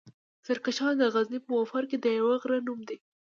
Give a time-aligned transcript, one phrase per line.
[0.47, 2.97] زرکشان دغزني پهمفر کې د يوۀ غرۀ نوم دی.